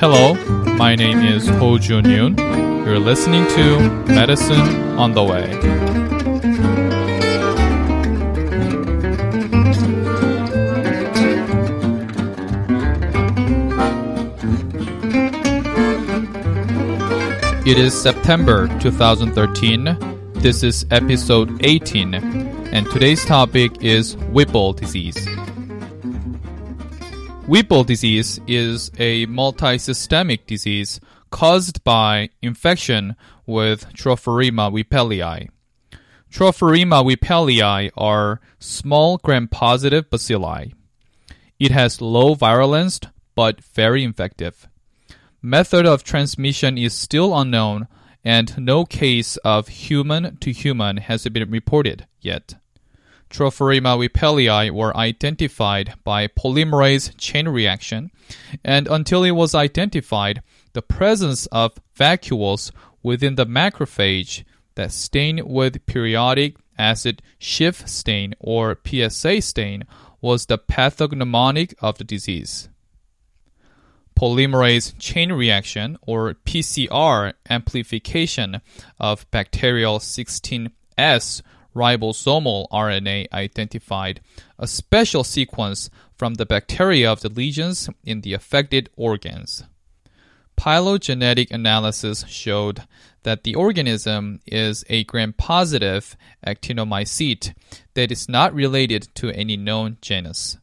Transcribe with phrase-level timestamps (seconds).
[0.00, 0.34] Hello,
[0.74, 2.36] my name is Ho Jun Yoon.
[2.84, 3.78] You're listening to
[4.12, 5.48] Medicine on the Way.
[17.64, 20.09] It is September 2013.
[20.42, 25.28] This is episode 18, and today's topic is Whipple disease.
[27.46, 30.98] Whipple disease is a multisystemic disease
[31.30, 35.50] caused by infection with Tropheryma whippelii.
[36.32, 40.72] Tropheryma whippelii are small gram-positive bacilli.
[41.58, 42.98] It has low virulence
[43.34, 44.66] but very infective.
[45.42, 47.88] Method of transmission is still unknown,
[48.24, 52.54] and no case of human to human has been reported yet.
[53.30, 58.10] Tropheryma whippelii were identified by polymerase chain reaction,
[58.64, 65.86] and until it was identified, the presence of vacuoles within the macrophage that stain with
[65.86, 69.84] periodic acid Schiff stain or PSA stain
[70.20, 72.68] was the pathognomonic of the disease
[74.20, 78.60] polymerase chain reaction or PCR amplification
[78.98, 81.40] of bacterial 16S
[81.74, 84.20] ribosomal RNA identified
[84.58, 89.64] a special sequence from the bacteria of the lesions in the affected organs.
[90.58, 92.82] Phylogenetic analysis showed
[93.22, 96.14] that the organism is a gram-positive
[96.46, 97.54] actinomycete
[97.94, 100.58] that is not related to any known genus.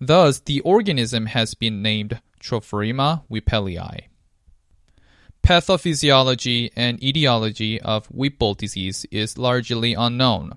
[0.00, 4.08] Thus, the organism has been named Tropheryma whippelii.
[5.42, 10.52] Pathophysiology and etiology of Whipple disease is largely unknown.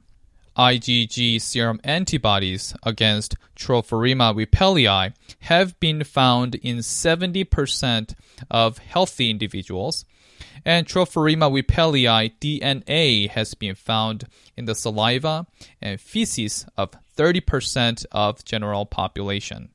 [0.58, 8.13] IgG serum antibodies against Tropheryma whippelii have been found in 70%
[8.50, 10.06] of healthy individuals,
[10.63, 14.25] and Tropheryma whippelii DNA has been found
[14.56, 15.45] in the saliva
[15.81, 19.69] and feces of 30% of general population.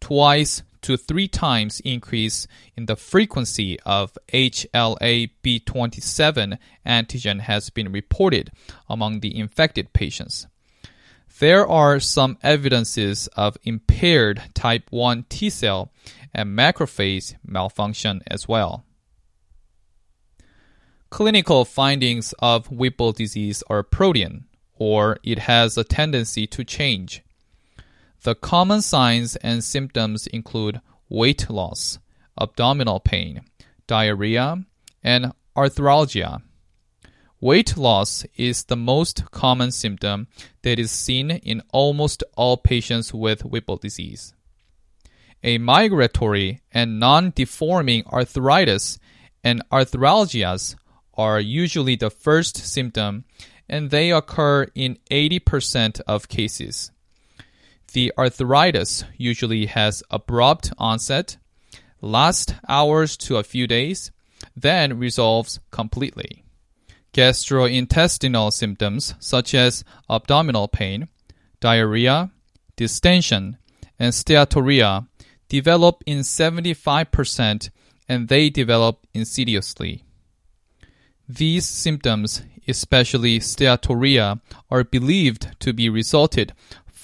[0.00, 2.46] Twice to three times increase
[2.76, 8.52] in the frequency of HLA-B27 antigen has been reported
[8.86, 10.46] among the infected patients.
[11.38, 15.90] There are some evidences of impaired type 1 T cell
[16.34, 18.84] and macrophage malfunction as well.
[21.08, 24.44] Clinical findings of Whipple disease are protean,
[24.74, 27.23] or it has a tendency to change.
[28.24, 30.80] The common signs and symptoms include
[31.10, 31.98] weight loss,
[32.40, 33.42] abdominal pain,
[33.86, 34.64] diarrhea,
[35.02, 36.40] and arthralgia.
[37.42, 40.28] Weight loss is the most common symptom
[40.62, 44.32] that is seen in almost all patients with Whipple disease.
[45.42, 48.98] A migratory and non deforming arthritis
[49.44, 50.76] and arthralgias
[51.12, 53.26] are usually the first symptom,
[53.68, 56.90] and they occur in 80% of cases.
[57.94, 61.36] The arthritis usually has abrupt onset,
[62.00, 64.10] lasts hours to a few days,
[64.56, 66.42] then resolves completely.
[67.12, 71.06] Gastrointestinal symptoms such as abdominal pain,
[71.60, 72.32] diarrhea,
[72.74, 73.58] distension,
[73.96, 75.06] and steatorrhea
[75.48, 77.70] develop in 75%
[78.08, 80.02] and they develop insidiously.
[81.28, 86.52] These symptoms, especially steatorrhea, are believed to be resulted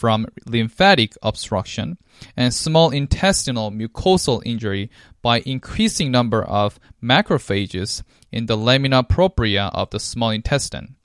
[0.01, 1.99] from lymphatic obstruction
[2.35, 4.91] and small intestinal mucosal injury
[5.21, 8.03] by increasing number of macrophages
[8.33, 10.97] in the lamina propria of the small intestine.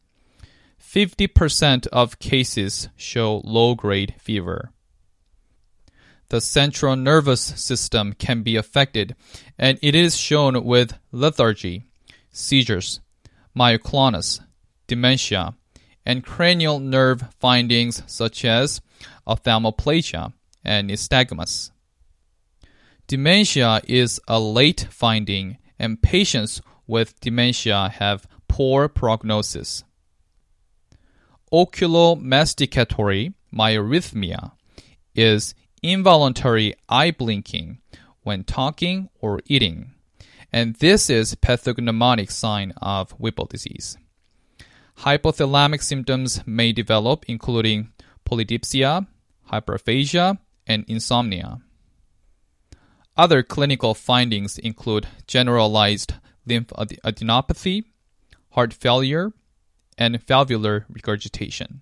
[0.82, 4.72] 50% of cases show low-grade fever.
[6.30, 9.14] The central nervous system can be affected
[9.60, 11.84] and it is shown with lethargy,
[12.32, 13.02] seizures,
[13.54, 14.40] myoclonus,
[14.88, 15.53] dementia,
[16.06, 18.80] and cranial nerve findings such as
[19.28, 20.34] ophthalmoplegia
[20.64, 21.72] and nystagmus.
[23.08, 29.84] Dementia is a late finding, and patients with dementia have poor prognosis.
[31.53, 34.52] Oculomasticatory myorhythmia
[35.14, 35.53] is
[35.84, 37.78] involuntary eye blinking
[38.24, 39.94] when talking or eating,
[40.52, 43.98] and this is pathognomonic sign of Whipple disease.
[45.00, 47.91] Hypothalamic symptoms may develop, including
[48.26, 49.08] polydipsia,
[49.52, 50.38] hyperphagia,
[50.68, 51.60] and insomnia.
[53.18, 56.16] Other clinical findings include generalized
[56.48, 57.86] lymphadenopathy,
[58.52, 59.32] heart failure,
[59.98, 61.82] and valvular regurgitation.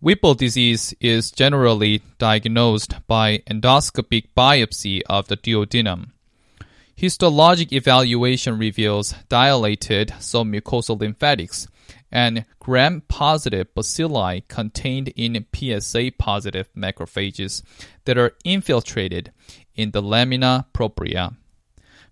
[0.00, 6.12] Whipple disease is generally diagnosed by endoscopic biopsy of the duodenum.
[6.96, 11.66] Histologic evaluation reveals dilated submucosal lymphatics
[12.10, 17.62] and gram-positive bacilli contained in PSA-positive macrophages
[18.04, 19.32] that are infiltrated
[19.74, 21.32] in the lamina propria.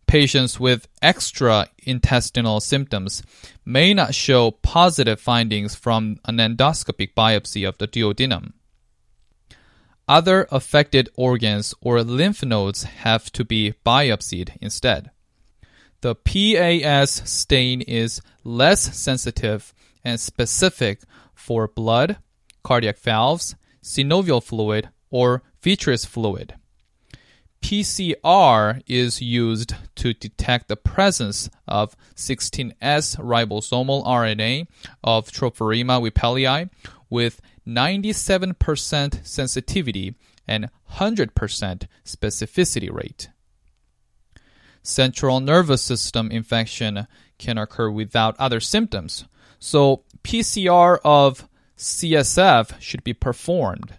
[0.06, 3.22] Patients with extra intestinal symptoms
[3.64, 8.52] may not show positive findings from an endoscopic biopsy of the duodenum.
[10.08, 15.10] Other affected organs or lymph nodes have to be biopsied instead.
[16.00, 21.00] The PAS stain is less sensitive and specific
[21.34, 22.18] for blood,
[22.62, 26.54] cardiac valves, synovial fluid, or vitreous fluid.
[27.62, 34.68] PCR is used to detect the presence of 16S ribosomal RNA
[35.02, 36.70] of Tropheryma whipplei
[37.10, 40.14] with 97% sensitivity
[40.46, 43.28] and 100% specificity rate.
[44.86, 47.06] Central nervous system infection
[47.38, 49.24] can occur without other symptoms,
[49.58, 53.98] so PCR of CSF should be performed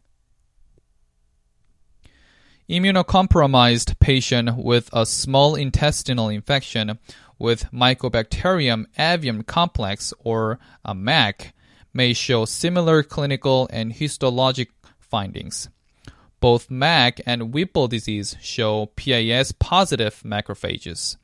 [2.69, 6.99] immunocompromised patient with a small intestinal infection
[7.39, 11.53] with Mycobacterium avium complex or a MAC
[11.93, 14.67] may show similar clinical and histologic
[14.99, 15.69] findings.
[16.39, 21.17] Both MAC and Whipple disease show PAS positive macrophages.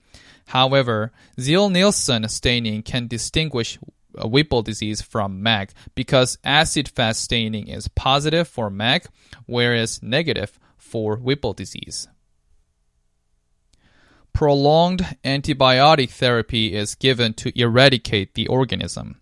[0.48, 3.77] However, Ziehl-Neelsen staining can distinguish
[4.24, 9.07] Whipple disease from MAC because acid fast staining is positive for MAC,
[9.45, 12.07] whereas negative for Whipple disease.
[14.33, 19.21] Prolonged antibiotic therapy is given to eradicate the organism.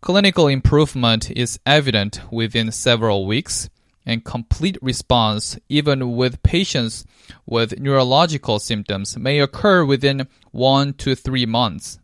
[0.00, 3.68] Clinical improvement is evident within several weeks,
[4.06, 7.04] and complete response, even with patients
[7.44, 11.98] with neurological symptoms, may occur within one to three months.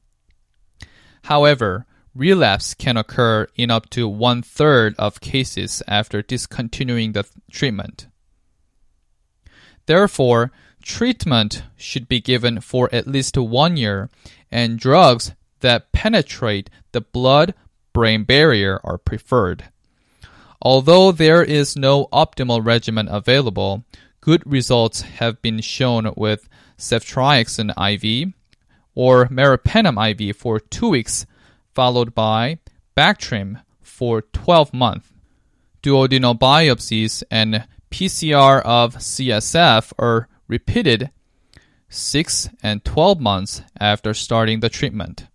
[1.25, 8.09] However, relapse can occur in up to one third of cases after discontinuing the treatment.
[9.87, 10.51] Therefore,
[10.83, 14.11] treatment should be given for at least one year,
[14.51, 17.55] and drugs that penetrate the blood
[17.93, 19.65] brain barrier are preferred.
[20.65, 23.85] Although there is no optimal regimen available,
[24.21, 26.49] good results have been shown with
[26.79, 28.33] ceftriaxone IV
[28.95, 31.27] or meropenem IV for two weeks,
[31.75, 32.59] followed by
[32.97, 35.09] Bactrim for 12 months.
[35.83, 41.11] Duodenal biopsies and PCR of CSF are repeated
[41.89, 45.27] 6 and 12 months after starting the treatment.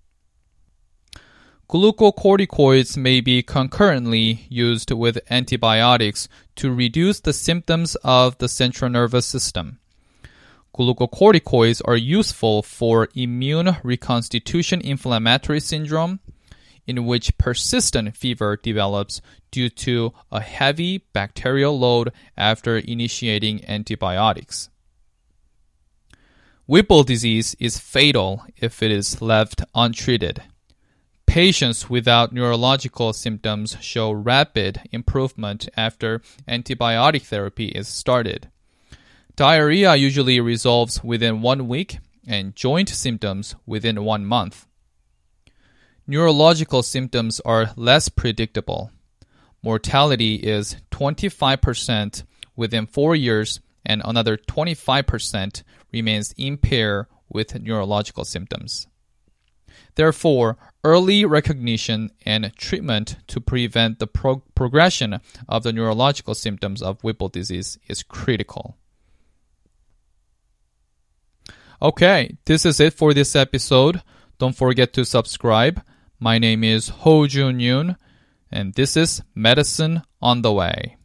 [1.69, 9.25] Glucocorticoids may be concurrently used with antibiotics to reduce the symptoms of the central nervous
[9.25, 9.79] system.
[10.73, 16.21] Glucocorticoids are useful for immune reconstitution inflammatory syndrome,
[16.85, 19.21] in which persistent fever develops
[19.51, 24.69] due to a heavy bacterial load after initiating antibiotics.
[26.65, 30.43] Whipple disease is fatal if it is left untreated.
[31.37, 38.49] Patients without neurological symptoms show rapid improvement after antibiotic therapy is started.
[39.35, 44.65] Diarrhea usually resolves within one week and joint symptoms within one month.
[46.07, 48.89] Neurological symptoms are less predictable.
[49.61, 52.23] Mortality is 25%
[52.55, 55.61] within four years, and another 25%
[55.93, 58.87] remains impaired with neurological symptoms.
[59.97, 67.03] Therefore, early recognition and treatment to prevent the pro- progression of the neurological symptoms of
[67.03, 68.77] Whipple disease is critical.
[71.81, 74.01] Okay, this is it for this episode.
[74.37, 75.81] Don't forget to subscribe
[76.19, 77.95] my name is Ho Jun Yoon,
[78.51, 80.96] and this is Medicine on the Way.